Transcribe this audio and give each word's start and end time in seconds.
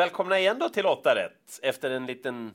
Välkomna 0.00 0.38
igen 0.38 0.58
då 0.58 0.68
till 0.68 0.86
8 0.86 1.14
rätt 1.14 1.60
efter 1.62 1.90
en 1.90 2.06
liten 2.06 2.54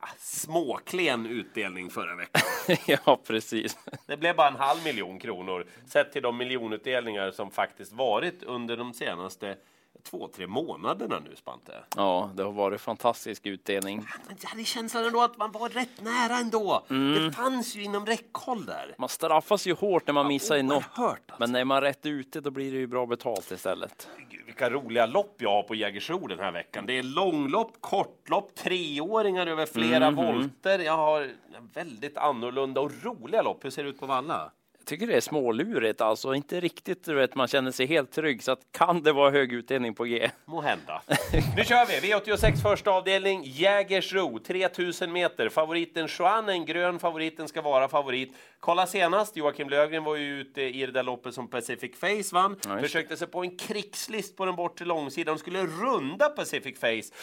ah, 0.00 0.08
småklen 0.18 1.26
utdelning 1.26 1.90
förra 1.90 2.16
veckan. 2.16 2.42
ja, 3.06 3.20
precis. 3.26 3.78
Det 4.06 4.16
blev 4.16 4.36
bara 4.36 4.48
en 4.48 4.56
halv 4.56 4.84
miljon 4.84 5.18
kronor 5.18 5.66
sett 5.86 6.12
till 6.12 6.22
de 6.22 6.36
miljonutdelningar 6.36 7.30
som 7.30 7.50
faktiskt 7.50 7.92
varit 7.92 8.42
under 8.42 8.76
de 8.76 8.94
senaste 8.94 9.56
två, 10.02 10.28
tre 10.28 10.46
månaderna 10.46 11.18
nu, 11.18 11.36
Spante. 11.36 11.72
Ja, 11.96 12.30
det 12.34 12.42
har 12.42 12.52
varit 12.52 12.80
fantastisk 12.80 13.46
utdelning. 13.46 14.06
Men 14.26 14.36
jag 14.42 14.48
hade 14.48 14.64
känslan 14.64 15.04
ändå 15.04 15.22
att 15.22 15.36
man 15.36 15.52
var 15.52 15.68
rätt 15.68 16.02
nära 16.02 16.36
ändå. 16.36 16.82
Det 16.88 17.32
fanns 17.32 17.76
ju 17.76 17.82
inom 17.82 18.06
räckhåll 18.06 18.66
där. 18.66 18.94
Man 18.98 19.08
straffas 19.08 19.66
ju 19.66 19.74
hårt 19.74 20.06
när 20.06 20.14
man 20.14 20.26
missar 20.26 20.56
i 20.56 20.62
något. 20.62 20.84
Alltså. 20.94 21.34
Men 21.38 21.52
när 21.52 21.64
man 21.64 21.76
är 21.76 21.80
rätt 21.80 22.06
ute, 22.06 22.40
då 22.40 22.50
blir 22.50 22.72
det 22.72 22.78
ju 22.78 22.86
bra 22.86 23.06
betalt 23.06 23.50
istället. 23.50 24.08
Gud, 24.30 24.46
vilka 24.46 24.70
roliga 24.70 25.06
lopp 25.06 25.34
jag 25.38 25.50
har 25.50 25.62
på 25.62 25.74
Jägersro 25.74 26.26
den 26.26 26.38
här 26.38 26.52
veckan. 26.52 26.86
Det 26.86 26.98
är 26.98 27.02
långlopp, 27.02 27.72
kortlopp, 27.80 28.54
treåringar 28.54 29.46
över 29.46 29.66
flera 29.66 30.10
volter. 30.10 30.78
Jag 30.78 30.96
har 30.96 31.30
väldigt 31.74 32.16
annorlunda 32.16 32.80
och 32.80 32.92
roliga 33.02 33.42
lopp. 33.42 33.64
Hur 33.64 33.70
ser 33.70 33.84
det 33.84 33.88
ut 33.88 34.00
på 34.00 34.06
Valla? 34.06 34.50
Tycker 34.86 35.06
det 35.06 35.16
är 35.16 35.20
smålurigt, 35.20 36.00
alltså 36.00 36.34
inte 36.34 36.60
riktigt, 36.60 37.04
du 37.04 37.14
vet, 37.14 37.34
man 37.34 37.48
känner 37.48 37.70
sig 37.70 37.86
helt 37.86 38.12
trygg. 38.12 38.42
Så 38.42 38.52
att 38.52 38.60
kan 38.72 39.02
det 39.02 39.12
vara 39.12 39.30
hög 39.30 39.52
utdelning 39.52 39.94
på 39.94 40.04
G? 40.04 40.30
Må 40.44 40.60
hända. 40.60 41.02
nu 41.56 41.64
kör 41.64 42.00
vi! 42.00 42.12
V86 42.12 42.62
första 42.62 42.90
avdelning, 42.90 43.42
Jägersro, 43.44 44.38
3000 44.38 45.12
meter. 45.12 45.48
Favoriten 45.48 46.08
Juan, 46.18 46.48
en 46.48 46.64
grön 46.64 46.98
favoriten 46.98 47.48
ska 47.48 47.62
vara 47.62 47.88
favorit. 47.88 48.34
Kolla 48.60 48.86
senast, 48.86 49.36
Joakim 49.36 49.68
Lövgren 49.68 50.04
var 50.04 50.16
ju 50.16 50.40
ute 50.40 50.62
i 50.62 50.86
det 50.86 50.92
där 50.92 51.02
loppet 51.02 51.34
som 51.34 51.48
Pacific 51.48 51.96
Face 51.96 52.34
vann. 52.34 52.56
Det. 52.62 52.80
Försökte 52.80 53.16
sig 53.16 53.28
på 53.28 53.42
en 53.42 53.56
krigslist 53.56 54.36
på 54.36 54.44
den 54.44 54.56
bortre 54.56 54.84
långsidan. 54.84 55.34
De 55.34 55.40
skulle 55.40 55.66
runda 55.66 56.28
Pacific 56.28 56.78
Face. 56.80 57.14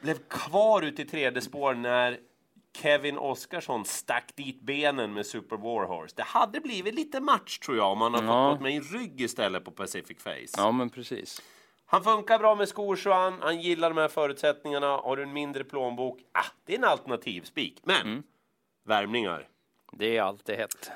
Blev 0.00 0.18
kvar 0.28 0.82
ute 0.82 1.02
i 1.02 1.04
tredje 1.04 1.42
spår 1.42 1.74
när 1.74 2.18
Kevin 2.82 3.18
Oskarsson 3.18 3.84
stack 3.84 4.36
dit 4.36 4.60
benen 4.60 5.12
med 5.14 5.26
Super 5.26 5.56
Warhorse. 5.56 6.14
Det 6.16 6.22
hade 6.22 6.60
blivit 6.60 6.94
lite 6.94 7.20
match 7.20 7.58
tror 7.58 7.76
jag 7.76 7.92
om 7.92 7.98
man 7.98 8.14
hade 8.14 8.26
Ja. 8.26 8.52
fått 8.52 8.60
med 8.62 8.74
i 8.74 8.80
rygg 8.80 9.20
istället 9.20 9.64
på 9.64 9.70
Pacific 9.70 10.18
Face. 10.22 10.46
Ja, 10.56 10.72
men 10.72 10.90
precis. 10.90 11.42
Han 11.86 12.04
funkar 12.04 12.38
bra 12.38 12.54
med 12.54 12.68
skor, 12.68 12.98
Johan. 13.04 13.38
Han 13.42 13.60
gillar 13.60 13.90
de 13.90 13.98
här 13.98 14.08
förutsättningarna. 14.08 14.86
Har 14.96 15.16
du 15.16 15.22
en 15.22 15.32
mindre 15.32 15.64
plånbok? 15.64 16.18
Ah, 16.32 16.44
det 16.64 16.74
är 16.74 16.78
en 16.78 16.84
alternativ 16.84 17.42
spik. 17.42 17.80
Men, 17.84 18.22
värmningar. 18.84 19.48
Det 19.92 20.16
är 20.16 20.22
alltid 20.22 20.56
hett. 20.56 20.90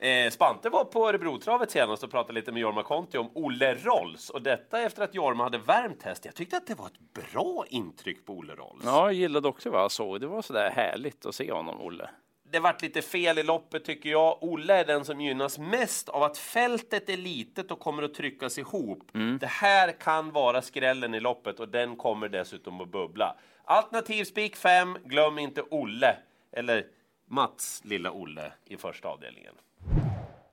Eh, 0.00 0.30
Spante 0.30 0.68
var 0.68 0.84
på 0.84 1.08
Örebrotravet 1.08 1.70
senast 1.70 2.04
och 2.04 2.10
pratade 2.10 2.32
lite 2.32 2.52
med 2.52 2.60
Jorma 2.60 2.82
Konti 2.82 3.18
om 3.18 3.30
Olle 3.34 3.74
Rolls. 3.74 4.30
Och 4.30 4.42
detta 4.42 4.80
efter 4.80 5.02
att 5.02 5.14
Jorma 5.14 5.44
hade 5.44 5.58
värmt 5.58 6.02
häst. 6.02 6.24
Jag 6.24 6.34
tyckte 6.34 6.56
att 6.56 6.66
det 6.66 6.74
var 6.74 6.86
ett 6.86 7.32
bra 7.32 7.64
intryck 7.68 8.26
på 8.26 8.32
Olle 8.32 8.54
Rolls. 8.54 8.82
Ja, 8.84 9.04
jag 9.04 9.12
gillade 9.12 9.48
också 9.48 9.70
vad 9.70 9.80
jag 9.82 9.92
såg. 9.92 10.20
Det 10.20 10.26
var 10.26 10.42
så 10.42 10.52
där 10.52 10.70
härligt 10.70 11.26
att 11.26 11.34
se 11.34 11.52
honom, 11.52 11.80
Olle. 11.80 12.10
Det 12.50 12.60
vart 12.60 12.82
lite 12.82 13.02
fel 13.02 13.38
i 13.38 13.42
loppet 13.42 13.84
tycker 13.84 14.10
jag. 14.10 14.38
Olle 14.42 14.74
är 14.80 14.84
den 14.84 15.04
som 15.04 15.20
gynnas 15.20 15.58
mest 15.58 16.08
av 16.08 16.22
att 16.22 16.38
fältet 16.38 17.08
är 17.08 17.16
litet 17.16 17.70
och 17.70 17.80
kommer 17.80 18.02
att 18.02 18.14
tryckas 18.14 18.58
ihop. 18.58 19.10
Det 19.40 19.46
här 19.46 19.92
kan 19.92 20.32
vara 20.32 20.62
skrällen 20.62 21.14
i 21.14 21.20
loppet 21.20 21.60
och 21.60 21.68
den 21.68 21.96
kommer 21.96 22.28
dessutom 22.28 22.80
att 22.80 22.88
bubbla. 22.88 23.36
Alternativ 23.64 24.24
spik 24.24 24.56
5, 24.56 24.98
glöm 25.04 25.38
inte 25.38 25.62
Olle. 25.62 26.16
Eller 26.52 26.86
Mats 27.26 27.82
lilla 27.84 28.10
Olle 28.12 28.52
i 28.64 28.76
första 28.76 29.08
avdelningen. 29.08 29.54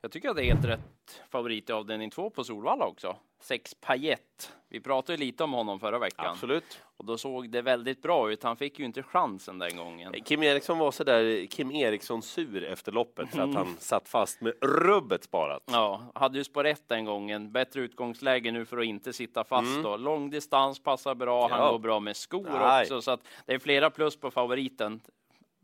Jag 0.05 0.11
tycker 0.11 0.29
att 0.29 0.35
det 0.35 0.41
är 0.41 0.53
helt 0.53 0.65
rätt 0.65 1.21
favorit 1.29 1.69
i 1.69 1.73
avdelning 1.73 2.09
två 2.09 2.29
på 2.29 2.43
Solvalla 2.43 2.85
också. 2.85 3.15
Sex 3.39 3.73
Payet. 3.81 4.53
Vi 4.69 4.79
pratade 4.79 5.17
lite 5.17 5.43
om 5.43 5.53
honom 5.53 5.79
förra 5.79 5.99
veckan. 5.99 6.25
Absolut. 6.25 6.81
Och 6.97 7.05
då 7.05 7.17
såg 7.17 7.49
det 7.49 7.61
väldigt 7.61 8.01
bra 8.01 8.31
ut. 8.31 8.43
Han 8.43 8.57
fick 8.57 8.79
ju 8.79 8.85
inte 8.85 9.03
chansen 9.03 9.59
den 9.59 9.77
gången. 9.77 10.13
Kim 10.25 10.43
Eriksson 10.43 10.77
var 10.77 10.91
sådär 10.91 11.45
Kim 11.45 11.71
Eriksson 11.71 12.21
sur 12.21 12.63
efter 12.63 12.91
loppet 12.91 13.29
för 13.29 13.41
att 13.41 13.53
han 13.55 13.67
satt 13.79 14.07
fast 14.09 14.41
med 14.41 14.53
rubbet 14.61 15.23
sparat. 15.23 15.63
Ja, 15.71 16.11
hade 16.15 16.37
ju 16.37 16.43
spår 16.43 16.65
ett 16.65 16.83
den 16.89 17.05
gången. 17.05 17.51
Bättre 17.51 17.81
utgångsläge 17.81 18.51
nu 18.51 18.65
för 18.65 18.77
att 18.77 18.85
inte 18.85 19.13
sitta 19.13 19.43
fast 19.43 19.83
då. 19.83 19.97
Lång 19.97 20.29
distans 20.29 20.79
passar 20.83 21.15
bra. 21.15 21.47
Han 21.47 21.59
Ja. 21.59 21.71
går 21.71 21.79
bra 21.79 21.99
med 21.99 22.15
skor 22.15 22.47
Nej. 22.51 22.81
också. 22.81 23.01
Så 23.01 23.11
att 23.11 23.21
det 23.45 23.53
är 23.53 23.59
flera 23.59 23.89
plus 23.89 24.15
på 24.15 24.31
favoriten. 24.31 25.01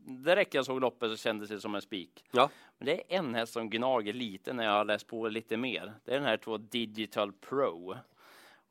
Direkt 0.04 0.54
jag 0.54 0.66
såg 0.66 0.80
loppet 0.80 1.10
så 1.10 1.16
kändes 1.16 1.48
det 1.48 1.60
som 1.60 1.74
en 1.74 1.82
spik. 1.82 2.24
Ja. 2.30 2.50
Men 2.78 2.86
det 2.86 2.92
är 2.92 3.18
en 3.18 3.34
häst 3.34 3.52
som 3.52 3.70
gnager 3.70 4.12
lite 4.12 4.52
när 4.52 4.64
jag 4.64 4.72
har 4.72 4.84
läst 4.84 5.06
på 5.06 5.28
lite 5.28 5.56
mer. 5.56 5.92
Det 6.04 6.10
är 6.10 6.14
den 6.14 6.28
här 6.28 6.36
två 6.36 6.56
Digital 6.56 7.32
Pro. 7.32 7.94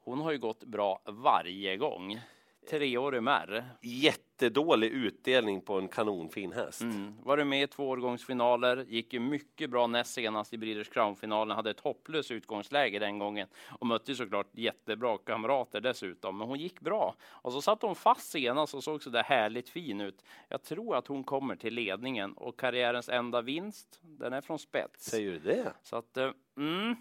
Hon 0.04 0.20
har 0.20 0.32
ju 0.32 0.38
gått 0.38 0.64
bra 0.64 1.02
varje 1.06 1.78
gång. 1.78 2.22
Treårig 2.70 3.24
märr. 3.24 3.66
Jättedålig 3.82 4.92
utdelning 4.92 5.62
på 5.62 5.78
en 5.80 5.88
kanonfin 5.88 6.52
häst. 6.52 6.82
Mm. 6.82 7.14
Var 7.24 7.38
du 7.38 7.44
med 7.44 7.64
i 7.64 7.68
två 7.68 7.90
årgångsfinaler, 7.90 8.86
gick 8.90 9.14
ju 9.14 9.20
mycket 9.20 9.70
bra 9.70 9.88
näst 9.88 10.14
senast 10.14 10.54
i 10.54 10.58
Breeders 10.58 10.90
Crown-finalen, 10.90 11.56
hade 11.56 11.70
ett 11.70 11.80
hopplöst 11.80 12.32
utgångsläge 12.32 13.00
den 13.00 13.20
gången 13.20 13.48
och 13.80 13.88
mötte 13.88 14.16
såklart 14.16 14.48
jättebra 14.52 15.18
kamrater 15.18 15.82
dessutom. 15.82 16.38
Men 16.38 16.48
hon 16.48 16.60
gick 16.60 16.80
bra 16.80 17.16
och 17.24 17.52
så 17.52 17.62
satt 17.62 17.82
hon 17.82 17.96
fast 17.96 18.32
senast 18.32 18.74
och 18.74 18.84
såg 18.84 19.04
så 19.04 19.10
där 19.10 19.24
härligt 19.24 19.70
fin 19.70 20.02
ut. 20.02 20.24
Jag 20.50 20.64
tror 20.64 20.96
att 20.96 21.08
hon 21.08 21.24
kommer 21.24 21.56
till 21.56 21.74
ledningen 21.74 22.34
och 22.34 22.60
karriärens 22.60 23.10
enda 23.10 23.42
vinst, 23.42 24.00
den 24.02 24.34
är 24.34 24.42
från 24.42 24.60
spets. 24.60 25.06
Säger 25.06 25.32
du 25.32 25.40
det? 25.40 25.74
Så 25.84 25.96
att, 25.96 26.18
eh, 26.18 26.32
mm, 26.58 26.96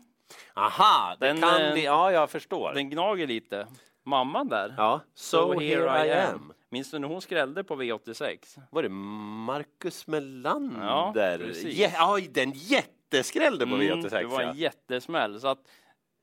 Aha, 0.55 1.17
det 1.21 1.27
Den, 1.27 1.41
kan 1.41 1.63
eh, 1.63 1.73
bli... 1.73 1.85
Ja, 1.85 2.13
jag 2.13 2.31
förstår. 2.31 2.73
den 2.75 2.91
gnager 2.91 3.27
lite. 3.27 3.67
Mamman 4.05 4.49
där. 4.49 4.75
Ja, 4.77 5.01
so, 5.15 5.61
here 5.61 6.07
I 6.07 6.11
am. 6.13 6.53
Minns 6.69 6.91
du 6.91 6.99
när 6.99 7.09
hon 7.09 7.21
skrällde 7.23 7.65
på 7.65 7.77
V86? 7.83 8.61
Var 8.71 8.83
det 8.83 8.89
Marcus 8.89 10.07
Melander? 10.07 10.87
Ja, 10.87 11.13
precis. 11.39 11.79
Ja, 11.79 12.19
den 12.31 12.53
jätteskrällde 12.55 13.67
på 13.67 13.75
Mm, 13.75 13.87
V86. 14.01 14.11
det 14.11 14.25
var 14.27 14.43
en 14.43 14.57
jättesmäll. 14.57 15.41
Så 15.41 15.49
att, 15.49 15.59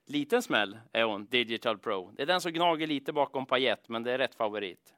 liten 0.08 0.42
smäll 0.42 0.78
är 0.94 1.04
hon, 1.04 1.26
Digital 1.26 1.78
Pro. 1.78 2.12
Det 2.16 2.22
är 2.22 2.26
den 2.28 2.42
som 2.42 2.52
gnager 2.52 2.88
lite 2.88 3.14
bakom 3.14 3.46
Payet, 3.46 3.90
men 3.90 4.04
det 4.04 4.12
är 4.12 4.18
rätt 4.18 4.36
favorit. 4.36 4.94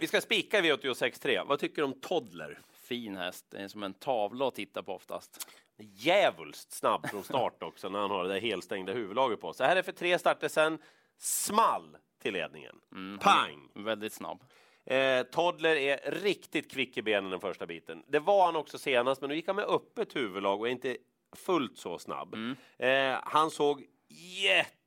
Vi 0.00 0.06
ska 0.06 0.20
spika 0.20 0.58
i 0.58 0.62
V86.3. 0.62 1.44
Vad 1.46 1.58
tycker 1.58 1.76
du 1.76 1.82
om 1.82 2.00
Toddler? 2.00 2.58
Fin 2.72 3.16
häst, 3.16 3.46
det 3.50 3.56
är 3.58 3.68
som 3.68 3.82
en 3.82 3.94
tavla 3.94 4.48
att 4.48 4.54
titta 4.54 4.82
på 4.82 4.94
oftast. 4.94 5.46
Djävulskt 5.82 6.72
snabb 6.72 7.06
från 7.10 7.24
start 7.24 7.62
också 7.62 7.88
när 7.88 7.98
han 7.98 8.10
har 8.10 8.22
det 8.24 8.32
där 8.34 8.40
helstängda 8.40 8.92
huvudlaget 8.92 9.40
på. 9.40 9.52
Så 9.52 9.64
här 9.64 9.76
är 9.76 9.82
för 9.82 9.92
tre 9.92 10.18
starter 10.18 10.48
sen. 10.48 10.78
Small 11.18 11.96
till 12.22 12.32
ledningen. 12.32 12.76
Pang! 13.20 13.68
Väldigt 13.74 14.12
snabb. 14.12 14.44
Eh, 14.86 15.22
Toddler 15.22 15.76
är 15.76 16.10
riktigt 16.10 16.70
kvick 16.72 16.96
i 16.96 17.02
benen 17.02 17.30
den 17.30 17.40
första 17.40 17.66
biten. 17.66 18.02
Det 18.08 18.18
var 18.18 18.46
han 18.46 18.56
också 18.56 18.78
senast, 18.78 19.20
men 19.20 19.30
nu 19.30 19.36
gick 19.36 19.46
han 19.46 19.56
med 19.56 19.64
öppet 19.64 20.16
huvudlag 20.16 20.60
och 20.60 20.66
är 20.66 20.72
inte 20.72 20.96
fullt 21.36 21.78
så 21.78 21.98
snabb. 21.98 22.34
Eh, 22.78 23.18
han 23.22 23.50
såg 23.50 23.84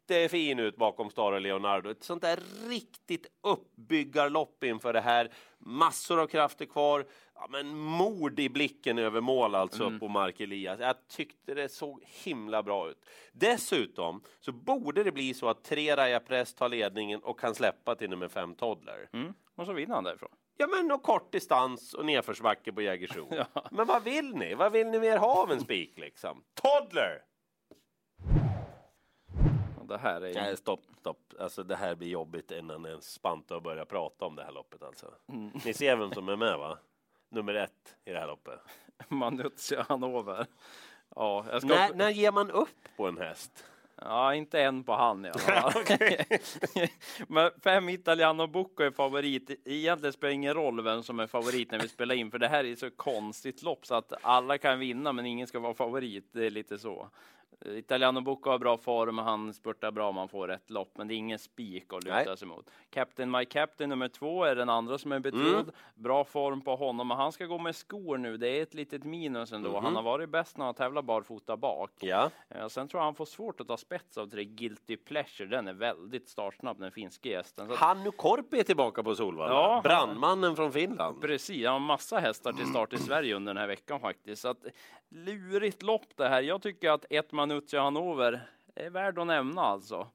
jättefin 0.09 0.59
ut 0.59 0.77
bakom 0.77 1.09
Stara 1.09 1.39
Leonardo. 1.39 1.89
Ett 1.89 2.03
sånt 2.03 2.21
där 2.21 2.39
riktigt 2.69 3.27
uppbyggarlopp 3.43 4.63
inför 4.63 4.93
det 4.93 5.01
här. 5.01 5.31
Massor 5.59 6.19
av 6.19 6.27
krafter 6.27 6.65
kvar. 6.65 7.05
Ja, 7.35 7.47
men 7.49 7.75
mord 7.77 8.39
i 8.39 8.49
blicken 8.49 8.97
över 8.97 9.21
mål 9.21 9.55
alltså 9.55 9.99
på 9.99 10.07
Mark 10.07 10.39
Elias. 10.39 10.79
Jag 10.79 11.07
tyckte 11.07 11.53
det 11.53 11.69
såg 11.69 12.03
himla 12.23 12.63
bra 12.63 12.89
ut. 12.89 13.05
Dessutom 13.31 14.23
så 14.39 14.51
borde 14.51 15.03
det 15.03 15.11
bli 15.11 15.33
så 15.33 15.49
att 15.49 15.63
tre 15.63 15.95
Raja 15.95 16.19
Press 16.19 16.53
tar 16.53 16.69
ledningen 16.69 17.19
och 17.19 17.39
kan 17.39 17.55
släppa 17.55 17.95
till 17.95 18.09
nummer 18.09 18.27
fem 18.27 18.55
Toddler. 18.55 19.09
Mm. 19.13 19.33
Och 19.55 19.65
så 19.65 19.73
vinner 19.73 19.95
han 19.95 20.03
därifrån. 20.03 20.29
Ja, 20.57 20.67
men 20.67 20.91
och 20.91 21.03
kort 21.03 21.31
distans 21.31 21.93
och 21.93 22.05
nedförsbacke 22.05 22.73
på 22.73 22.81
Jägersro. 22.81 23.29
Men 23.71 23.87
vad 23.87 24.03
vill 24.03 24.35
ni? 24.35 24.53
Vad 24.53 24.71
vill 24.71 24.87
ni 24.87 24.99
mer 24.99 25.17
ha 25.17 25.43
av 25.43 25.51
en 25.51 25.59
spik 25.59 25.97
liksom? 25.97 26.43
Toddler! 26.53 27.21
Det 29.87 29.97
här 29.97 30.21
är. 30.21 30.33
Nej, 30.33 30.57
stopp, 30.57 30.81
stopp. 30.99 31.33
Alltså 31.39 31.63
det 31.63 31.75
här 31.75 31.95
blir 31.95 32.07
jobbigt 32.07 32.51
innan 32.51 32.85
ens 32.85 33.11
Spanta 33.11 33.53
har 33.53 33.61
börjat 33.61 33.89
prata 33.89 34.25
om 34.25 34.35
det 34.35 34.43
här 34.43 34.51
loppet 34.51 34.83
alltså. 34.83 35.13
Ni 35.65 35.73
ser 35.73 35.95
vem 35.95 36.11
som 36.11 36.29
är 36.29 36.35
med 36.35 36.57
va? 36.57 36.77
Nummer 37.29 37.53
ett 37.53 37.95
i 38.05 38.11
det 38.11 38.19
här 38.19 38.27
loppet. 38.27 38.59
Manuzzi 39.07 39.75
Hannover. 39.87 40.45
Ja, 41.15 41.45
jag 41.51 41.61
ska... 41.61 41.69
När, 41.69 41.93
när 41.93 42.09
ger 42.09 42.31
man 42.31 42.51
upp 42.51 42.87
på 42.97 43.07
en 43.07 43.17
häst? 43.17 43.65
Ja, 44.01 44.33
inte 44.33 44.61
en 44.61 44.83
på 44.83 44.93
han 44.93 45.25
i 45.25 45.29
alla 45.29 45.39
fall. 45.39 45.83
Men 47.27 47.51
fem 47.63 47.89
Italiano 47.89 48.47
Bucco 48.47 48.83
är 48.83 48.91
favorit. 48.91 49.61
Egentligen 49.65 50.13
spelar 50.13 50.29
det 50.29 50.33
ingen 50.33 50.53
roll 50.53 50.83
vem 50.83 51.03
som 51.03 51.19
är 51.19 51.27
favorit 51.27 51.71
när 51.71 51.79
vi 51.79 51.87
spelar 51.87 52.15
in, 52.15 52.31
för 52.31 52.39
det 52.39 52.47
här 52.47 52.63
är 52.63 52.75
så 52.75 52.91
konstigt 52.91 53.63
lopp 53.63 53.85
så 53.85 53.95
att 53.95 54.13
alla 54.21 54.57
kan 54.57 54.79
vinna, 54.79 55.13
men 55.13 55.25
ingen 55.25 55.47
ska 55.47 55.59
vara 55.59 55.73
favorit. 55.73 56.29
Det 56.31 56.45
är 56.45 56.49
lite 56.49 56.77
så. 56.77 57.09
Italiano 57.65 58.21
Bocco 58.21 58.49
har 58.49 58.59
bra 58.59 58.77
form, 58.77 59.17
han 59.17 59.53
spurtar 59.53 59.91
bra 59.91 60.09
om 60.09 60.15
man 60.15 60.27
får 60.27 60.47
rätt 60.47 60.69
lopp, 60.69 60.97
men 60.97 61.07
det 61.07 61.13
är 61.13 61.15
ingen 61.15 61.39
spik 61.39 61.93
att 61.93 62.03
luta 62.03 62.37
sig 62.37 62.47
mot. 62.47 62.69
Captain 62.89 63.31
My 63.31 63.45
Captain 63.45 63.89
nummer 63.89 64.07
två 64.07 64.43
är 64.43 64.55
den 64.55 64.69
andra 64.69 64.97
som 64.97 65.11
är 65.11 65.19
betrodd. 65.19 65.43
Mm. 65.45 65.71
Bra 65.95 66.23
form 66.23 66.61
på 66.61 66.75
honom, 66.75 67.07
men 67.07 67.17
han 67.17 67.31
ska 67.31 67.45
gå 67.45 67.57
med 67.57 67.75
skor 67.75 68.17
nu. 68.17 68.37
Det 68.37 68.47
är 68.47 68.63
ett 68.63 68.73
litet 68.73 69.03
minus 69.03 69.51
ändå. 69.51 69.69
Mm. 69.69 69.83
Han 69.83 69.95
har 69.95 70.03
varit 70.03 70.29
bäst 70.29 70.57
när 70.57 70.65
han 70.65 70.73
tävlar 70.73 71.01
barfota 71.01 71.57
bak. 71.57 71.91
Ja. 71.99 72.29
Eh, 72.49 72.67
sen 72.67 72.87
tror 72.87 72.99
jag 72.99 73.05
han 73.05 73.15
får 73.15 73.25
svårt 73.25 73.61
att 73.61 73.67
ta 73.67 73.77
spets 73.77 74.17
av 74.17 74.27
tre 74.27 74.43
Guilty 74.43 74.97
Pleasure. 74.97 75.49
Den 75.49 75.67
är 75.67 75.73
väldigt 75.73 76.29
startsnabb, 76.29 76.79
den 76.79 76.91
finske 76.91 77.29
gästen. 77.29 77.67
Så 77.67 77.75
Hannu 77.75 78.11
Korpi 78.11 78.59
är 78.59 78.63
tillbaka 78.63 79.03
på 79.03 79.15
Solvalla. 79.15 79.53
Ja, 79.53 79.81
Brandmannen 79.83 80.55
från 80.55 80.71
Finland. 80.71 81.21
Precis, 81.21 81.65
han 81.65 81.73
har 81.73 81.79
massa 81.79 82.19
hästar 82.19 82.53
till 82.53 82.67
start 82.67 82.93
i 82.93 82.97
Sverige 82.97 83.35
under 83.35 83.53
den 83.53 83.61
här 83.61 83.67
veckan 83.67 83.99
faktiskt. 83.99 84.41
Så 84.41 84.47
att, 84.47 84.65
lurigt 85.09 85.83
lopp 85.83 86.17
det 86.17 86.27
här. 86.27 86.41
Jag 86.41 86.61
tycker 86.61 86.91
att 86.91 87.05
ett 87.09 87.31
Manuzzi 87.45 87.77
Hannover 87.77 88.41
är 88.75 88.89
värd 88.89 89.19
att 89.19 89.27
nämna 89.27 89.61
alltså. 89.61 90.07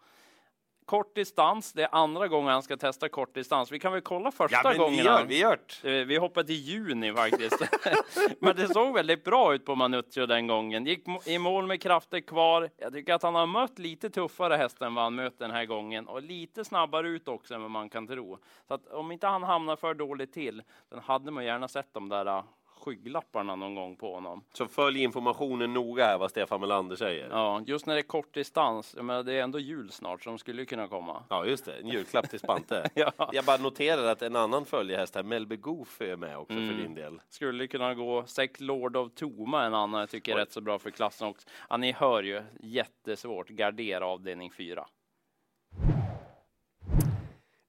Kort 0.84 1.14
distans, 1.14 1.72
det 1.72 1.82
är 1.82 1.88
andra 1.92 2.28
gången 2.28 2.52
han 2.52 2.62
ska 2.62 2.76
testa 2.76 3.08
kort 3.08 3.34
distans. 3.34 3.72
Vi 3.72 3.78
kan 3.78 3.92
väl 3.92 4.00
kolla 4.00 4.32
första 4.32 4.60
ja, 4.64 4.72
gången. 4.72 4.96
Vi, 4.96 5.04
gör, 5.04 5.24
vi, 5.24 5.38
gör 5.38 5.58
eh, 5.82 6.06
vi 6.06 6.16
hoppade 6.16 6.46
till 6.46 6.56
juni 6.56 7.12
faktiskt. 7.12 7.62
men 8.40 8.56
det 8.56 8.68
såg 8.68 8.94
väldigt 8.94 9.24
bra 9.24 9.54
ut 9.54 9.64
på 9.64 9.74
Manuzio 9.74 10.26
den 10.26 10.46
gången. 10.46 10.86
Gick 10.86 11.04
i 11.26 11.38
mål 11.38 11.66
med 11.66 11.82
krafter 11.82 12.20
kvar. 12.20 12.70
Jag 12.76 12.92
tycker 12.92 13.14
att 13.14 13.22
han 13.22 13.34
har 13.34 13.46
mött 13.46 13.78
lite 13.78 14.10
tuffare 14.10 14.54
hästar 14.54 14.86
än 14.86 14.94
vad 14.94 15.04
han 15.04 15.14
möter 15.14 15.44
den 15.44 15.50
här 15.50 15.64
gången 15.64 16.08
och 16.08 16.22
lite 16.22 16.64
snabbare 16.64 17.08
ut 17.08 17.28
också 17.28 17.54
än 17.54 17.62
vad 17.62 17.70
man 17.70 17.88
kan 17.88 18.06
tro. 18.06 18.38
Så 18.68 18.74
att 18.74 18.86
om 18.86 19.12
inte 19.12 19.26
han 19.26 19.42
hamnar 19.42 19.76
för 19.76 19.94
dåligt 19.94 20.32
till, 20.32 20.62
den 20.88 20.98
hade 20.98 21.30
man 21.30 21.44
gärna 21.44 21.68
sett 21.68 21.94
de 21.94 22.08
där 22.08 22.42
skygglapparna 22.80 23.56
någon 23.56 23.74
gång 23.74 23.96
på 23.96 24.14
honom. 24.14 24.44
Så 24.52 24.66
följ 24.66 25.02
informationen 25.02 25.74
noga 25.74 26.04
här 26.04 26.18
vad 26.18 26.30
Stefan 26.30 26.60
Melander 26.60 26.96
säger. 26.96 27.28
Ja, 27.30 27.62
just 27.66 27.86
när 27.86 27.94
det 27.94 28.00
är 28.00 28.02
kort 28.02 28.34
distans. 28.34 28.96
Men 29.00 29.26
det 29.26 29.32
är 29.32 29.42
ändå 29.42 29.58
jul 29.58 29.90
snart 29.90 30.22
som 30.22 30.38
skulle 30.38 30.64
kunna 30.64 30.88
komma. 30.88 31.24
Ja, 31.28 31.46
just 31.46 31.64
det. 31.64 31.72
En 31.72 31.88
julklapp 31.88 32.30
till 32.30 32.38
Spante. 32.38 32.90
ja. 32.94 33.12
Jag 33.32 33.44
bara 33.44 33.56
noterar 33.56 34.04
att 34.04 34.22
en 34.22 34.36
annan 34.36 34.64
följehäst 34.64 35.14
här, 35.14 35.22
Melby 35.22 35.56
Goof, 35.56 36.00
är 36.00 36.16
med 36.16 36.38
också 36.38 36.56
mm. 36.56 36.68
för 36.68 36.82
din 36.82 36.94
del. 36.94 37.20
Skulle 37.28 37.66
kunna 37.66 37.94
gå 37.94 38.24
Sex 38.26 38.60
Lord 38.60 38.96
of 38.96 39.12
Toma, 39.14 39.64
en 39.64 39.74
annan 39.74 40.00
jag 40.00 40.10
tycker 40.10 40.32
är 40.32 40.36
Oj. 40.36 40.42
rätt 40.42 40.52
så 40.52 40.60
bra 40.60 40.78
för 40.78 40.90
klassen 40.90 41.28
också. 41.28 41.48
Ja, 41.68 41.76
ni 41.76 41.92
hör 41.92 42.22
ju, 42.22 42.42
jättesvårt. 42.60 43.48
Gardera 43.48 44.06
avdelning 44.06 44.50
4. 44.50 44.86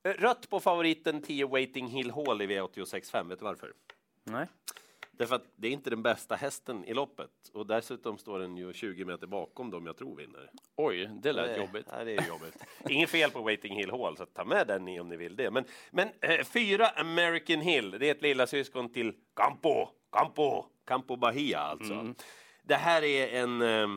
Rött 0.03 0.49
på 0.49 0.59
favoriten 0.59 1.21
10 1.21 1.47
Waiting 1.47 1.87
Hill 1.87 2.11
Hall 2.11 2.41
i 2.41 2.47
V86.5. 2.47 3.29
Vet 3.29 3.39
du 3.39 3.45
varför? 3.45 3.73
Nej. 4.23 4.47
Därför 5.21 5.35
att 5.35 5.45
det 5.55 5.67
är 5.67 5.71
inte 5.71 5.89
den 5.89 6.03
bästa 6.03 6.35
hästen 6.35 6.85
i 6.85 6.93
loppet 6.93 7.29
och 7.53 7.67
dessutom 7.67 8.17
står 8.17 8.39
den 8.39 8.57
ju 8.57 8.73
20 8.73 9.05
meter 9.05 9.27
bakom 9.27 9.71
dem 9.71 9.85
jag 9.85 9.97
tror 9.97 10.15
vinner. 10.15 10.51
Oj, 10.75 11.09
det 11.21 11.33
lät 11.33 11.47
det, 11.47 11.57
jobbigt. 11.57 11.85
Nej, 11.91 12.05
det 12.05 12.15
är 12.15 12.27
jobbigt. 12.27 12.55
Inget 12.89 13.09
fel 13.09 13.31
på 13.31 13.41
Waiting 13.41 13.75
Hill 13.75 13.91
Hall, 13.91 14.17
så 14.17 14.25
ta 14.25 14.45
med 14.45 14.67
den 14.67 14.99
om 14.99 15.09
ni 15.09 15.17
vill 15.17 15.35
det. 15.35 15.51
Men, 15.51 15.65
men 15.91 16.09
eh, 16.21 16.45
fyra 16.45 16.87
American 16.87 17.61
Hill, 17.61 17.91
det 17.91 18.07
är 18.07 18.11
ett 18.11 18.21
lilla 18.21 18.47
syskon 18.47 18.93
till 18.93 19.13
Campo, 19.35 19.87
Campo, 20.11 20.65
Campo 20.87 21.15
Bahia 21.15 21.59
alltså. 21.59 21.93
Mm. 21.93 22.15
Det 22.63 22.75
här 22.75 23.03
är 23.03 23.43
en 23.43 23.61
eh, 23.61 23.87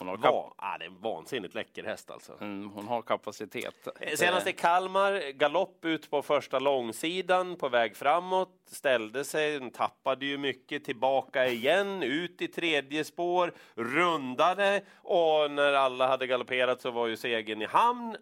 hon 0.00 0.08
har 0.08 0.16
Va, 0.16 0.52
ah, 0.56 0.78
det 0.78 0.84
är 0.84 0.88
en 0.88 1.00
vansinnigt 1.00 1.54
läcker 1.54 1.84
häst 1.84 2.10
alltså. 2.10 2.36
Mm, 2.40 2.70
hon 2.70 2.88
har 2.88 3.02
kapacitet. 3.02 3.88
Eh, 4.00 4.14
senast 4.14 4.46
i 4.46 4.52
Kalmar, 4.52 5.32
galopp 5.32 5.84
ut 5.84 6.10
på 6.10 6.22
första 6.22 6.58
långsidan 6.58 7.56
på 7.56 7.68
väg 7.68 7.96
framåt, 7.96 8.62
ställde 8.66 9.24
sig, 9.24 9.70
tappade 9.70 10.26
ju 10.26 10.38
mycket, 10.38 10.84
tillbaka 10.84 11.48
igen, 11.48 12.02
ut 12.02 12.42
i 12.42 12.48
tredje 12.48 13.04
spår, 13.04 13.52
rundade 13.74 14.82
och 14.96 15.50
när 15.50 15.72
alla 15.72 16.06
hade 16.08 16.26
galopperat 16.26 16.80
så 16.80 16.90
var 16.90 17.06
ju 17.06 17.16
segern 17.16 17.62
i 17.62 17.66
hamn 17.66 18.16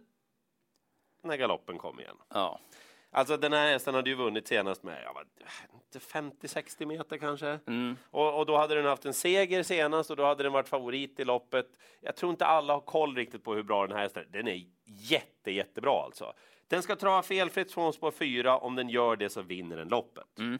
när 1.23 1.37
galoppen 1.37 1.79
kom 1.79 2.01
igen. 2.01 2.17
Ja. 2.29 2.61
Alltså 3.11 3.37
den 3.37 3.53
här 3.53 3.73
hästen 3.73 3.95
hade 3.95 4.11
ju 4.11 4.17
vunnit 4.17 4.49
senast 4.49 4.83
med 4.83 5.03
ja, 5.05 5.23
50-60 5.93 6.87
meter 6.87 7.19
kanske. 7.19 7.59
Mm. 7.67 7.97
Och, 8.11 8.39
och, 8.39 8.47
då 8.47 8.57
hade 8.57 8.75
den 8.75 8.85
haft 8.85 9.05
en 9.05 9.15
seger 9.15 9.63
senast 9.63 10.11
och 10.11 10.17
då 10.17 10.25
hade 10.25 10.43
den 10.43 10.53
varit 10.53 10.69
favorit 10.69 11.21
i 11.21 11.25
loppet. 11.25 11.67
Jag 12.01 12.17
tror 12.17 12.31
inte 12.31 12.47
alla 12.47 12.73
har 12.73 12.81
koll 12.81 13.17
riktigt 13.17 13.45
på 13.45 13.55
hur 13.55 13.63
bra 13.63 13.87
den 13.87 13.97
här 13.97 14.03
hästen 14.03 14.23
är. 14.23 14.33
Den 14.33 14.49
är 14.49 14.65
jätte, 14.85 15.51
jättebra 15.51 16.03
alltså. 16.05 16.33
Den 16.69 16.83
ska 16.83 16.97
trava 16.97 17.23
felfritt 17.23 17.73
från 17.73 17.93
spår 17.93 18.11
4. 18.11 18.59
Om 18.59 18.75
den 18.75 18.89
gör 18.89 19.17
det 19.17 19.31
så 19.31 19.43
vinner 19.43 19.77
den 19.77 19.89
loppet. 19.89 20.39
Mm. 20.39 20.59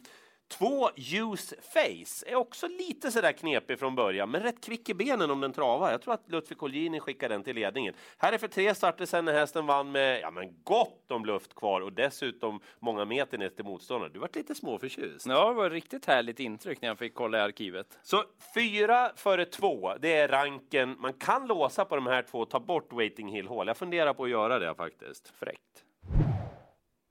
Två 0.49 0.89
Use 0.95 1.55
Face 1.61 2.25
är 2.31 2.35
också 2.35 2.67
lite 2.67 3.11
sådär 3.11 3.31
knepig 3.31 3.79
från 3.79 3.95
början, 3.95 4.31
men 4.31 4.43
rätt 4.43 4.63
kvick 4.65 4.89
i 4.89 4.93
benen 4.93 5.31
om 5.31 5.41
den 5.41 5.53
travar. 5.53 5.91
Jag 5.91 6.01
tror 6.01 6.13
att 6.13 6.31
Lutfi 6.31 6.55
Colgjini 6.55 6.99
skickar 6.99 7.29
den 7.29 7.43
till 7.43 7.55
ledningen. 7.55 7.93
Här 8.17 8.33
är 8.33 8.37
för 8.37 8.47
tre 8.47 8.75
starter 8.75 9.05
sen 9.05 9.25
när 9.25 9.33
hästen 9.33 9.65
vann 9.65 9.91
med 9.91 10.19
ja, 10.21 10.31
men 10.31 10.63
gott 10.63 11.11
om 11.11 11.25
luft 11.25 11.55
kvar 11.55 11.81
och 11.81 11.93
dessutom 11.93 12.59
många 12.79 13.05
meter 13.05 13.37
ner 13.37 13.49
till 13.49 13.65
motståndaren. 13.65 14.13
Du 14.13 14.19
vart 14.19 14.35
lite 14.35 14.55
småförtjust. 14.55 15.25
Ja, 15.25 15.47
det 15.49 15.53
var 15.53 15.65
ett 15.65 15.71
riktigt 15.71 16.05
härligt 16.05 16.39
intryck 16.39 16.81
när 16.81 16.89
jag 16.89 16.97
fick 16.97 17.13
kolla 17.13 17.37
i 17.37 17.41
arkivet. 17.41 17.99
Så 18.03 18.23
fyra 18.53 19.11
före 19.15 19.45
två, 19.45 19.93
det 19.99 20.13
är 20.13 20.27
ranken. 20.27 20.95
Man 20.99 21.13
kan 21.13 21.47
låsa 21.47 21.85
på 21.85 21.95
de 21.95 22.07
här 22.07 22.21
två 22.21 22.39
och 22.39 22.49
ta 22.49 22.59
bort 22.59 22.93
Waiting 22.93 23.29
Hill 23.29 23.47
Hall. 23.47 23.67
Jag 23.67 23.77
funderar 23.77 24.13
på 24.13 24.23
att 24.23 24.29
göra 24.29 24.59
det 24.59 24.75
faktiskt. 24.75 25.33
Fräckt. 25.39 25.85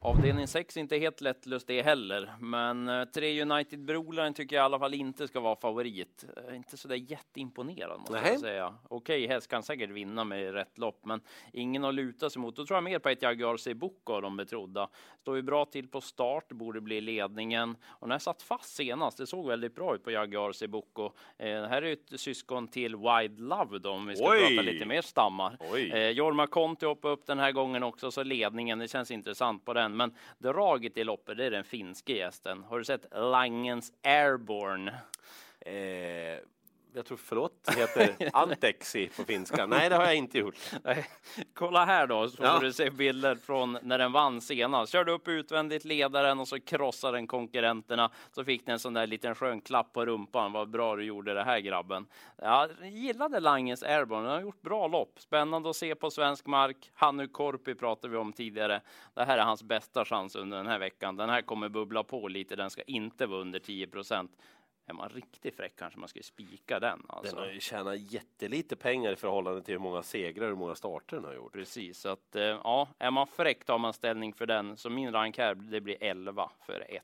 Avdelning 0.01 0.47
6 0.47 0.77
är 0.77 0.81
inte 0.81 0.97
helt 0.97 1.21
lättlöst 1.21 1.67
det 1.67 1.83
heller, 1.83 2.33
men 2.41 2.89
eh, 2.89 3.05
tre 3.05 3.43
United 3.43 3.85
Brolaren 3.85 4.35
tycker 4.35 4.57
jag 4.57 4.63
i 4.63 4.65
alla 4.65 4.79
fall 4.79 4.95
inte 4.95 5.29
ska 5.29 5.41
vara 5.41 5.57
favorit. 5.57 6.25
Eh, 6.37 6.57
inte 6.57 6.77
så 6.77 6.89
där 6.89 6.97
jätteimponerad 6.97 8.01
måste 8.01 8.21
Nej. 8.21 8.31
jag 8.31 8.41
säga. 8.41 8.75
Okej, 8.89 9.27
häst 9.27 9.49
kan 9.49 9.63
säkert 9.63 9.91
vinna 9.91 10.25
med 10.25 10.53
rätt 10.53 10.79
lopp, 10.79 11.01
men 11.05 11.21
ingen 11.53 11.85
att 11.85 11.95
luta 11.95 12.31
sig 12.31 12.43
mot. 12.43 12.57
Då 12.57 12.67
tror 12.67 12.77
jag 12.77 12.85
mer 12.85 12.99
på 12.99 13.09
ett 13.09 13.23
Jaguar 13.23 13.57
Sebuco 13.57 14.21
de 14.21 14.37
betrodda. 14.37 14.89
Står 15.21 15.37
ju 15.37 15.43
bra 15.43 15.65
till 15.65 15.89
på 15.89 16.01
start, 16.01 16.49
borde 16.49 16.81
bli 16.81 17.01
ledningen 17.01 17.77
och 17.87 18.09
när 18.09 18.19
satt 18.19 18.43
fast 18.43 18.77
senast. 18.77 19.19
Det 19.19 19.27
såg 19.27 19.47
väldigt 19.47 19.75
bra 19.75 19.95
ut 19.95 20.05
på 20.05 20.11
Jaguar 20.11 20.53
Sebuco. 20.53 21.05
Eh, 21.39 21.47
det 21.61 21.69
här 21.69 21.83
är 21.83 21.93
ett 21.93 22.21
syskon 22.21 22.69
till 22.69 22.97
Wide 22.97 23.43
Love 23.43 23.79
då, 23.79 23.91
om 23.91 24.07
vi 24.07 24.17
ska 24.17 24.31
Oj. 24.31 24.39
prata 24.39 24.63
lite 24.63 24.87
mer 24.87 25.03
stammar. 25.03 25.59
Eh, 25.77 26.11
Jorma 26.11 26.47
Conti 26.47 26.87
hoppade 26.87 27.15
upp 27.15 27.27
den 27.27 27.39
här 27.39 27.53
gången 27.53 27.83
också, 27.83 28.11
så 28.11 28.23
ledningen. 28.23 28.79
Det 28.79 28.89
känns 28.89 29.11
intressant 29.11 29.65
på 29.65 29.75
den 29.75 29.88
än, 29.91 29.97
men 29.97 30.15
draget 30.39 30.97
i 30.97 31.05
loppet, 31.05 31.37
det 31.37 31.45
är 31.45 31.51
den 31.51 31.65
finske 31.65 32.13
gästen. 32.13 32.63
Har 32.63 32.79
du 32.79 32.85
sett 32.85 33.07
Langens 33.11 33.93
Airborne? 34.03 34.95
Eh, 35.61 36.39
jag 36.93 37.07
tror, 37.07 37.17
förlåt, 37.17 37.53
heter 37.77 38.31
Antexi 38.33 39.09
på 39.17 39.25
finska. 39.25 39.67
Nej, 39.67 39.89
det 39.89 39.97
har 39.97 40.05
jag 40.05 40.17
inte 40.17 40.39
gjort. 40.39 40.55
Kolla 41.55 41.85
här 41.85 42.07
då, 42.07 42.29
så 42.29 42.43
ja. 42.43 42.55
får 42.55 42.65
du 42.65 42.73
se 42.73 42.91
bilder 42.91 43.35
från 43.35 43.79
när 43.83 43.99
den 43.99 44.13
vann 44.13 44.41
senast. 44.41 44.93
Körde 44.93 45.13
upp 45.13 45.29
utvändigt 45.29 45.85
ledaren 45.85 46.41
och 46.41 46.49
så 46.49 46.61
krossade 46.61 47.17
den 47.17 47.27
konkurrenterna. 47.27 48.11
Så 48.33 48.45
fick 48.45 48.67
den 48.67 48.73
en 48.73 48.79
sån 48.79 48.95
där 48.95 49.07
liten 49.07 49.35
skön 49.35 49.61
klapp 49.61 49.93
på 49.93 50.07
rumpan. 50.07 50.53
Vad 50.53 50.71
bra 50.71 50.97
du 50.97 51.05
gjorde 51.05 51.35
det 51.35 51.45
här 51.45 51.61
grabben. 51.61 52.07
Jag 52.37 52.71
gillade 52.83 53.41
Langes 53.41 53.83
Airborne. 53.83 54.23
Den 54.23 54.35
har 54.35 54.41
gjort 54.41 54.63
bra 54.63 54.87
lopp. 54.87 55.21
Spännande 55.21 55.71
att 55.71 55.77
se 55.77 55.95
på 55.95 56.11
svensk 56.11 56.47
mark. 56.47 56.91
Hannu 56.95 57.29
Korpi 57.29 57.75
pratade 57.75 58.11
vi 58.11 58.17
om 58.17 58.33
tidigare. 58.33 58.81
Det 59.15 59.25
här 59.25 59.39
är 59.39 59.43
hans 59.43 59.63
bästa 59.63 60.05
chans 60.05 60.37
under 60.37 60.57
den 60.57 60.67
här 60.67 60.79
veckan. 60.79 61.17
Den 61.17 61.29
här 61.31 61.43
kommer 61.43 61.69
bubbla 61.69 62.03
på 62.03 62.29
lite. 62.29 62.57
Den 62.57 62.71
ska 62.71 62.83
inte 62.83 63.27
vara 63.27 63.41
under 63.41 63.59
10 63.59 63.87
procent. 63.87 64.31
Är 64.89 64.93
man 64.95 65.09
riktigt 65.09 65.57
fräck 65.57 65.77
kanske 65.77 65.99
man 65.99 66.09
ska 66.09 66.23
spika 66.23 66.81
den. 66.81 67.07
Alltså. 67.09 67.37
Den 67.37 67.45
har 67.45 67.53
ju 67.53 67.61
tjänat 67.61 68.13
jättelite 68.13 68.77
pengar 68.77 69.13
i 69.13 69.17
förhållande 69.17 69.63
till 69.63 69.75
hur 69.75 69.79
många 69.79 70.03
segrar 70.03 70.45
och 70.45 70.49
hur 70.49 70.57
många 70.57 70.75
starter 70.75 71.17
den 71.17 71.25
har 71.25 71.35
gjort. 71.35 71.53
Precis, 71.53 71.99
så 71.99 72.09
att 72.09 72.37
eh, 72.37 72.43
ja, 72.43 72.89
är 72.99 73.11
man 73.11 73.27
fräck 73.27 73.65
tar 73.65 73.79
man 73.79 73.93
ställning 73.93 74.33
för 74.33 74.47
den. 74.47 74.77
Så 74.77 74.91
min 74.91 75.13
rank 75.13 75.39
här, 75.39 75.55
det 75.55 75.81
blir 75.81 75.97
11 76.01 76.51
för 76.67 76.87
1. 76.89 77.03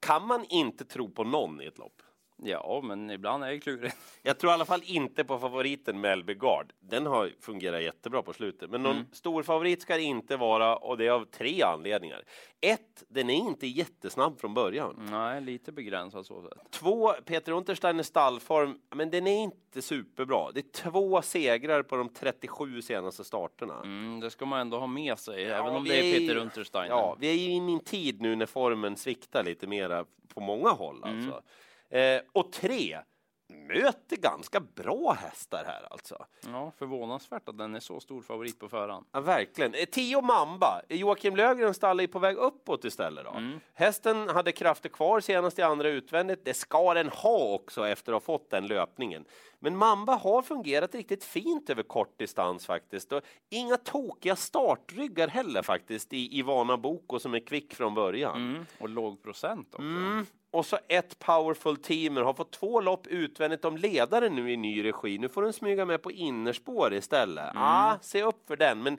Kan 0.00 0.26
man 0.26 0.44
inte 0.48 0.84
tro 0.84 1.10
på 1.10 1.24
någon 1.24 1.60
i 1.60 1.66
ett 1.66 1.78
lopp? 1.78 2.02
Ja, 2.42 2.80
men 2.84 3.10
ibland 3.10 3.44
är 3.44 3.50
det 3.50 3.60
klurigt. 3.60 3.96
Jag 4.22 4.38
tror 4.38 4.50
i 4.50 4.54
alla 4.54 4.64
fall 4.64 4.82
inte 4.84 5.24
på 5.24 5.38
favoriten 5.38 6.00
Melby 6.00 6.34
Gard. 6.34 6.72
Den 6.80 7.06
har 7.06 7.32
fungerat 7.40 7.82
jättebra 7.82 8.22
på 8.22 8.32
slutet, 8.32 8.70
men 8.70 8.82
någon 8.82 8.96
mm. 8.96 9.06
stor 9.12 9.42
favorit 9.42 9.82
ska 9.82 9.96
det 9.96 10.02
inte 10.02 10.36
vara 10.36 10.76
och 10.76 10.98
det 10.98 11.06
är 11.06 11.10
av 11.10 11.24
tre 11.24 11.62
anledningar. 11.62 12.24
Ett, 12.60 13.04
den 13.08 13.30
är 13.30 13.34
inte 13.34 13.66
jättesnabb 13.66 14.40
från 14.40 14.54
början. 14.54 15.08
Nej, 15.10 15.40
lite 15.40 15.72
begränsad 15.72 16.26
så 16.26 16.42
sätt. 16.42 16.58
Två, 16.70 17.12
Peter 17.12 17.52
Untersteiner 17.52 18.02
stallform, 18.02 18.78
men 18.94 19.10
den 19.10 19.26
är 19.26 19.42
inte 19.42 19.82
superbra. 19.82 20.50
Det 20.52 20.60
är 20.60 20.90
två 20.90 21.22
segrar 21.22 21.82
på 21.82 21.96
de 21.96 22.08
37 22.08 22.82
senaste 22.82 23.24
starterna. 23.24 23.80
Mm, 23.84 24.20
det 24.20 24.30
ska 24.30 24.46
man 24.46 24.60
ändå 24.60 24.78
ha 24.78 24.86
med 24.86 25.18
sig, 25.18 25.42
ja, 25.42 25.56
även 25.56 25.76
om 25.76 25.84
det 25.84 25.98
är 25.98 26.18
Peter 26.18 26.36
Untersteiner. 26.36 26.88
Ja, 26.88 27.16
vi 27.20 27.28
är 27.28 27.34
ju 27.34 27.50
i 27.50 27.56
en 27.56 27.80
tid 27.80 28.20
nu 28.20 28.36
när 28.36 28.46
formen 28.46 28.96
sviktar 28.96 29.44
lite 29.44 29.66
mera 29.66 30.04
på 30.34 30.40
många 30.40 30.68
håll. 30.68 31.02
Mm. 31.04 31.32
Eh, 31.90 32.20
och 32.32 32.52
tre, 32.52 32.98
möter 33.48 34.16
ganska 34.16 34.60
bra 34.60 35.12
hästar 35.12 35.64
här 35.64 35.86
alltså. 35.90 36.26
Ja, 36.46 36.72
förvånansvärt 36.78 37.48
att 37.48 37.58
den 37.58 37.74
är 37.74 37.80
så 37.80 38.00
stor 38.00 38.22
favorit 38.22 38.58
på 38.58 38.68
förhand. 38.68 39.06
Ja, 39.12 39.20
verkligen. 39.20 39.74
Eh, 39.74 39.84
Tio 39.84 40.20
Mamba. 40.20 40.82
Joakim 40.88 41.36
Löfgren 41.36 41.74
stall 41.74 42.00
är 42.00 42.06
på 42.06 42.18
väg 42.18 42.36
uppåt 42.36 42.84
istället. 42.84 43.24
Då. 43.24 43.30
Mm. 43.30 43.60
Hästen 43.74 44.28
hade 44.28 44.52
krafter 44.52 44.88
kvar 44.88 45.20
senast 45.20 45.58
i 45.58 45.62
andra 45.62 45.88
utvändigt. 45.88 46.44
Det 46.44 46.54
ska 46.54 46.94
den 46.94 47.08
ha 47.08 47.54
också 47.54 47.88
efter 47.88 48.12
att 48.12 48.16
ha 48.16 48.20
fått 48.20 48.50
den 48.50 48.66
löpningen. 48.66 49.24
Men 49.58 49.76
Mamba 49.76 50.14
har 50.14 50.42
fungerat 50.42 50.94
riktigt 50.94 51.24
fint 51.24 51.70
över 51.70 51.82
kort 51.82 52.18
distans 52.18 52.66
faktiskt. 52.66 53.12
Och 53.12 53.22
inga 53.50 53.76
tokiga 53.76 54.36
startryggar 54.36 55.28
heller 55.28 55.62
faktiskt 55.62 56.12
i 56.12 56.38
Ivana 56.38 56.76
Boko 56.76 57.18
som 57.18 57.34
är 57.34 57.46
kvick 57.46 57.74
från 57.74 57.94
början. 57.94 58.36
Mm. 58.36 58.66
Och 58.80 58.88
låg 58.88 59.22
procent 59.22 59.74
också. 59.74 59.82
Mm. 59.82 60.26
Och 60.58 60.66
så 60.66 60.78
ett 60.88 61.18
powerful 61.18 61.76
teamer 61.76 62.20
har 62.22 62.34
fått 62.34 62.52
två 62.52 62.80
lopp 62.80 63.06
utvändigt 63.06 63.64
om 63.64 63.76
ledaren 63.76 64.34
nu 64.34 64.52
i 64.52 64.56
ny 64.56 64.84
regi. 64.84 65.18
Nu 65.18 65.28
får 65.28 65.42
den 65.42 65.52
smyga 65.52 65.84
med 65.84 66.02
på 66.02 66.12
innerspår 66.12 66.94
istället. 66.94 67.50
Mm. 67.50 67.62
Ah, 67.62 67.98
se 68.02 68.22
upp 68.22 68.46
för 68.46 68.56
den, 68.56 68.82
men 68.82 68.98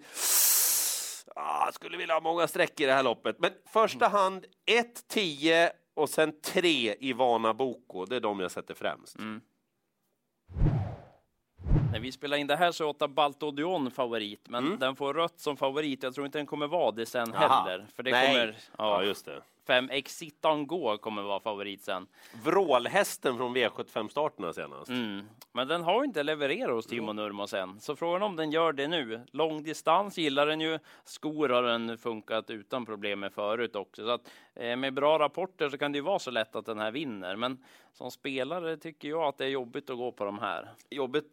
ah, 1.36 1.72
skulle 1.72 1.98
vilja 1.98 2.14
ha 2.14 2.22
många 2.22 2.48
streck 2.48 2.80
i 2.80 2.86
det 2.86 2.94
här 2.94 3.04
loppet. 3.04 3.36
Men 3.40 3.52
första 3.74 4.06
Mm. 4.06 4.18
hand 4.18 4.46
1, 4.66 5.08
10 5.08 5.72
och 5.94 6.10
sen 6.10 6.42
3 6.42 6.96
Ivana 7.00 7.54
Boko. 7.54 8.06
Det 8.06 8.16
är 8.16 8.20
de 8.20 8.40
jag 8.40 8.52
sätter 8.52 8.74
främst. 8.74 9.18
Mm. 9.20 9.42
När 11.92 12.00
vi 12.00 12.12
spelar 12.12 12.38
in 12.38 12.48
det 12.48 12.56
här 12.56 12.72
så 12.72 12.84
är 12.84 12.88
åtta 12.88 13.08
Baltodion 13.08 13.92
favorit, 13.92 14.50
men 14.50 14.66
Mm. 14.66 14.80
den 14.80 14.96
får 14.96 15.14
rött 15.14 15.40
som 15.40 15.58
favorit. 15.58 16.04
Jag 16.04 16.14
tror 16.14 16.26
inte 16.26 16.38
den 16.40 16.46
kommer 16.46 16.68
vara 16.68 16.92
det 16.92 17.06
sen 17.06 17.32
Jaha. 17.34 17.64
heller. 17.64 17.88
För 17.96 18.04
det 18.04 18.12
Nej. 18.12 18.28
kommer, 18.28 18.58
ja, 18.78 19.04
just 19.04 19.26
det. 19.26 19.42
Fem 19.70 19.90
Exit 19.90 20.46
on 20.46 20.68
Go 20.68 20.98
kommer 20.98 21.22
vara 21.22 21.40
favorit 21.40 21.84
sen. 21.84 22.08
Vrålhästen 22.44 23.38
från 23.38 23.56
V75-starterna 23.56 24.54
senast. 24.54 24.90
Mm. 24.90 25.22
Men 25.52 25.68
den 25.68 25.84
har 25.84 26.04
inte 26.04 26.24
levererat 26.24 26.72
hos 26.72 26.86
Timo 26.86 27.14
Nurmos 27.14 27.54
än, 27.54 27.80
så 27.80 27.96
frågan 27.96 28.22
om 28.24 28.36
den 28.36 28.52
gör 28.52 28.74
det 28.74 28.88
nu. 28.88 29.22
Lång 29.32 29.64
distans 29.64 30.18
gillar 30.18 30.48
den 30.48 30.62
ju. 30.62 30.80
Skor 31.04 31.50
har 31.50 31.64
den 31.64 31.98
funkat 31.98 32.50
utan 32.50 32.86
problem 32.86 33.20
med 33.20 33.34
förut 33.34 33.76
också, 33.76 34.06
så 34.06 34.10
att 34.10 34.32
eh, 34.56 34.76
med 34.76 34.94
bra 34.94 35.20
rapporter 35.20 35.70
så 35.70 35.78
kan 35.78 35.92
det 35.92 35.98
ju 35.98 36.04
vara 36.04 36.20
så 36.20 36.32
lätt 36.32 36.56
att 36.56 36.66
den 36.66 36.80
här 36.80 36.92
vinner. 36.92 37.36
Men 37.36 37.58
som 38.00 38.12
spelare 38.12 38.78
tycker 38.78 39.08
jag 39.10 39.24
att 39.24 39.38
det 39.38 39.46
är 39.46 39.50
jobbigt 39.50 39.90
att 39.90 39.98
gå 39.98 40.12
på 40.12 40.26
de 40.26 40.40
här. 40.40 40.70
Jobbet. 40.90 41.26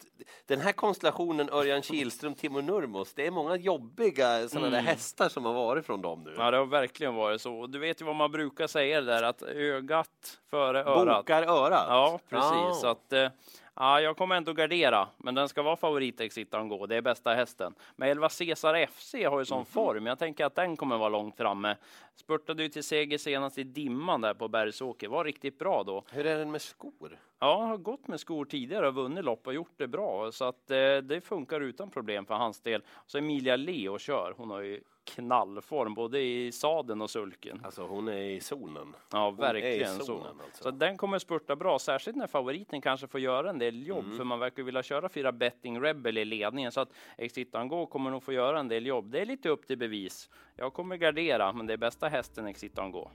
Den 0.47 0.61
här 0.61 0.73
konstellationen 0.73 1.51
Örjan 1.51 1.83
Kihlström, 1.83 2.35
Timo 2.35 2.61
Nurmos, 2.61 3.15
det 3.15 3.27
är 3.27 3.31
många 3.31 3.57
jobbiga 3.57 4.49
sådana 4.49 4.71
där 4.71 4.81
hästar 4.81 5.29
som 5.29 5.45
har 5.45 5.53
varit 5.55 5.87
från 5.87 6.03
dem 6.03 6.23
nu. 6.25 6.35
Ja, 6.39 6.51
det 6.51 6.57
har 6.57 6.67
verkligen 6.67 7.15
varit 7.15 7.41
så. 7.41 7.55
Och 7.55 7.71
Du 7.71 7.79
vet 7.79 8.01
ju 8.01 8.05
vad 8.05 8.17
man 8.17 8.33
brukar 8.33 8.67
säga 8.67 9.01
där, 9.01 9.23
att 9.23 9.43
ögat 9.43 10.39
före 10.51 10.85
örat. 10.85 11.17
Bokar 11.19 11.43
örat. 11.43 11.87
Ja, 11.89 12.21
precis. 12.29 12.53
Ja. 12.53 12.75
Så 12.75 12.87
att, 12.87 13.13
eh, 13.13 13.29
ja, 13.77 14.01
jag 14.01 14.17
kommer 14.17 14.35
ändå 14.37 14.53
gardera, 14.53 15.09
men 15.17 15.35
den 15.35 15.49
ska 15.49 15.63
vara 15.63 15.77
favorit 15.77 16.21
Exit 16.21 16.51
Go. 16.51 16.87
Det 16.87 16.97
är 16.97 17.01
bästa 17.03 17.35
hästen. 17.35 17.75
Men 17.97 18.09
11 18.09 18.29
Cesar 18.29 18.75
FC 18.87 19.15
har 19.15 19.39
ju 19.39 19.45
sån 19.45 19.59
Mhm. 19.59 19.67
form. 19.67 20.07
Jag 20.07 20.19
tänker 20.19 20.45
att 20.45 20.55
den 20.55 20.77
kommer 20.77 20.99
vara 20.99 21.09
långt 21.09 21.37
framme. 21.37 21.77
Spurtade 22.17 22.63
ju 22.63 22.69
till 22.69 22.85
seger 22.85 23.19
senast 23.19 23.59
i 23.59 23.63
dimman 23.65 24.21
där 24.21 24.35
på 24.35 24.49
Bergsåker. 24.49 25.09
Var 25.09 25.25
riktigt 25.25 25.59
bra 25.59 25.83
då. 25.83 26.05
Hur 26.11 26.27
är 26.27 26.39
den 26.39 26.51
med 26.51 26.63
skor? 26.63 27.19
Ja, 27.39 27.57
har 27.67 27.77
gått 27.77 28.09
med 28.09 28.21
skor 28.21 28.45
tidigare 28.45 28.89
och 28.89 28.95
vunnit 28.95 29.25
lopp 29.25 29.47
och 29.47 29.55
gjort 29.55 29.73
det 29.77 29.89
bra. 29.89 30.33
Så 30.33 30.45
att 30.45 30.71
eh, 30.71 30.97
det 30.97 31.21
funkar 31.25 31.61
utan 31.61 31.91
problem 31.91 32.27
för 32.27 32.35
hans 32.35 32.61
del. 32.61 32.83
Så 33.07 33.19
Emilia 33.19 33.57
Leo 33.57 33.99
kör. 33.99 34.35
Hon 34.37 34.51
har 34.51 34.61
ju 34.61 34.81
knallform 35.05 35.95
både 35.95 36.21
i 36.21 36.53
saden 36.53 37.03
och 37.03 37.11
sulken. 37.11 37.61
Alltså 37.65 37.87
hon 37.87 38.09
är 38.09 38.19
i 38.19 38.41
zonen. 38.41 38.95
Ja, 39.13 39.33
i 39.33 39.41
verkligen 39.41 39.97
så. 39.99 40.05
zonen, 40.05 40.41
alltså. 40.45 40.63
Så 40.63 40.71
den 40.71 40.97
kommer 40.97 41.19
spurta 41.19 41.57
bra, 41.57 41.79
särskilt 41.79 42.17
när 42.17 42.27
favoriten 42.27 42.81
kanske 42.81 43.07
får 43.07 43.21
göra 43.21 43.51
en 43.51 43.59
del 43.59 43.87
jobb, 43.87 44.05
Mm. 44.05 44.17
för 44.17 44.25
man 44.25 44.39
verkar 44.39 44.63
vilja 44.63 44.83
köra 44.83 45.09
fyra 45.09 45.33
Betting 45.33 45.81
Rebel 45.81 46.19
i 46.19 46.25
ledningen, 46.25 46.73
så 46.73 46.81
att 46.81 46.93
Exit 47.19 47.53
Go 47.53 47.87
kommer 47.87 48.11
nog 48.11 48.23
få 48.23 48.33
göra 48.33 48.61
en 48.61 48.69
del 48.69 48.87
jobb. 48.87 49.11
Det 49.11 49.21
är 49.21 49.27
lite 49.27 49.49
upp 49.49 49.67
till 49.67 49.79
bevis. 49.79 50.31
Jag 50.57 50.73
kommer 50.73 50.97
gardera, 50.97 51.53
men 51.53 51.67
det 51.67 51.73
är 51.73 51.77
bästa 51.77 52.09
hästen 52.09 52.47
Exit 52.47 52.75
Go. 52.77 53.09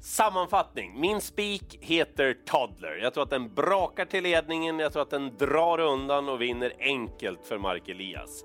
Sammanfattning. 0.00 1.00
Min 1.00 1.20
spik 1.20 1.78
heter 1.80 2.36
Toddler. 2.44 2.98
Jag 3.02 3.14
tror 3.14 3.24
att 3.24 3.30
den 3.30 3.54
brakar 3.54 4.04
till 4.04 4.22
ledningen. 4.22 4.78
Jag 4.78 4.92
tror 4.92 5.02
att 5.02 5.10
den 5.10 5.36
drar 5.36 5.78
undan 5.80 6.28
och 6.28 6.40
vinner 6.40 6.72
enkelt 6.78 7.46
för 7.46 7.58
Mark 7.58 7.88
Elias. 7.88 8.44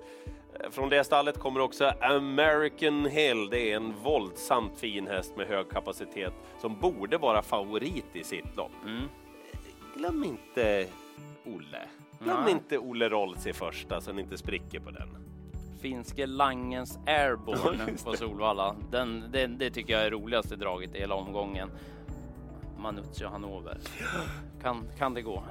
Eh, 0.60 0.70
Från 0.70 0.88
det 0.88 1.04
stallet 1.04 1.38
kommer 1.38 1.60
också 1.60 1.92
American 2.00 3.06
Hill. 3.06 3.48
Det 3.50 3.72
är 3.72 3.76
en 3.76 3.94
våldsamt 4.02 4.78
fin 4.78 5.06
häst 5.06 5.36
med 5.36 5.46
hög 5.46 5.70
kapacitet 5.70 6.32
som 6.60 6.78
borde 6.80 7.18
vara 7.18 7.42
favorit 7.42 8.06
i 8.12 8.24
sitt 8.24 8.56
lopp. 8.56 8.72
Mm. 8.84 9.08
Glöm 9.96 10.24
inte 10.24 10.86
Olle. 11.44 11.82
Glöm 12.20 12.40
Nej. 12.44 12.52
inte 12.52 12.78
Olle 12.78 13.08
Rolls 13.08 13.46
i 13.46 13.52
första 13.52 14.00
så 14.00 14.12
ni 14.12 14.22
inte 14.22 14.38
spricker 14.38 14.80
på 14.80 14.90
den. 14.90 15.08
Finske 15.82 16.26
Langens 16.26 16.98
Airborne 17.06 17.86
på 18.04 18.16
Solvalla. 18.16 18.76
Den, 18.90 19.24
det, 19.32 19.46
det 19.46 19.70
tycker 19.70 19.92
jag 19.92 20.06
är 20.06 20.10
roligaste 20.10 20.56
draget 20.56 20.94
i 20.94 20.98
hela 20.98 21.14
omgången. 21.14 21.70
Manuzio 22.78 23.28
Hannover. 23.28 23.78
Kan, 24.62 24.84
kan 24.98 25.14
det 25.14 25.22
gå? 25.22 25.44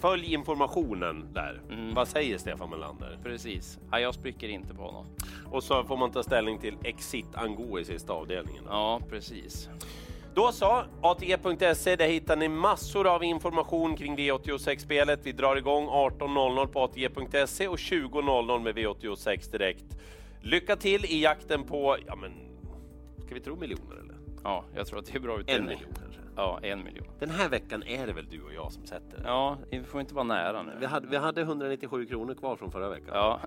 Följ 0.00 0.34
informationen 0.34 1.26
där. 1.32 1.60
Mm. 1.70 1.94
Vad 1.94 2.08
säger 2.08 2.38
Stefan 2.38 2.70
Melander? 2.70 3.18
Precis. 3.22 3.78
Ja, 3.90 4.00
jag 4.00 4.14
spricker 4.14 4.48
inte 4.48 4.74
på 4.74 4.82
honom. 4.82 5.06
Och 5.50 5.62
så 5.62 5.84
får 5.84 5.96
man 5.96 6.10
ta 6.10 6.22
ställning 6.22 6.58
till 6.58 6.76
Exit 6.84 7.34
Ango 7.34 7.78
i 7.78 7.84
sista 7.84 8.12
avdelningen. 8.12 8.64
Ja, 8.68 9.00
precis. 9.10 9.68
Då 10.34 10.52
så, 10.52 10.84
ATG.se, 11.02 11.96
där 11.96 12.06
hittar 12.08 12.36
ni 12.36 12.48
massor 12.48 13.06
av 13.06 13.24
information 13.24 13.96
kring 13.96 14.16
V86-spelet. 14.18 15.20
Vi 15.22 15.32
drar 15.32 15.56
igång 15.56 15.86
18.00 15.86 16.66
på 16.66 16.80
ATG.se 16.80 17.68
och 17.68 17.76
20.00 17.76 18.62
med 18.62 18.76
V86 18.76 19.52
direkt. 19.52 19.84
Lycka 20.42 20.76
till 20.76 21.04
i 21.04 21.22
jakten 21.22 21.64
på, 21.64 21.96
ja 22.06 22.16
men, 22.16 22.32
ska 23.24 23.34
vi 23.34 23.40
tro 23.40 23.56
miljoner 23.56 23.96
eller? 23.96 24.14
Ja, 24.44 24.64
jag 24.74 24.86
tror 24.86 24.98
att 24.98 25.06
det 25.06 25.14
är 25.14 25.20
bra 25.20 25.34
En 25.34 25.40
utdelning. 25.40 25.68
miljon 25.68 25.94
kanske. 26.00 26.20
Ja, 26.36 26.58
en 26.62 26.84
miljon. 26.84 27.06
Den 27.18 27.30
här 27.30 27.48
veckan 27.48 27.82
är 27.82 28.06
det 28.06 28.12
väl 28.12 28.26
du 28.30 28.42
och 28.42 28.54
jag 28.54 28.72
som 28.72 28.86
sätter? 28.86 29.22
Ja, 29.24 29.58
vi 29.70 29.82
får 29.82 30.00
inte 30.00 30.14
vara 30.14 30.24
nära 30.24 30.62
nu. 30.62 30.72
Vi 30.80 30.86
hade, 30.86 31.06
vi 31.06 31.16
hade 31.16 31.40
197 31.40 32.06
kronor 32.06 32.34
kvar 32.34 32.56
från 32.56 32.70
förra 32.70 32.88
veckan. 32.88 33.08
Ja. 33.12 33.40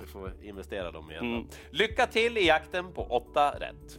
vi 0.00 0.06
får 0.06 0.32
investera 0.42 0.90
dem 0.90 1.10
igen. 1.10 1.24
Mm. 1.34 1.46
Lycka 1.70 2.06
till 2.06 2.38
i 2.38 2.46
jakten 2.46 2.92
på 2.92 3.02
8 3.02 3.50
rätt. 3.50 3.98